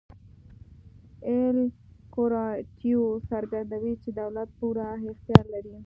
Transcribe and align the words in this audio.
اېل 1.27 1.59
کورالیټو 2.13 3.03
څرګندوي 3.29 3.93
چې 4.01 4.09
دولت 4.19 4.49
پوره 4.59 4.87
اختیار 5.11 5.45
لري. 5.53 5.75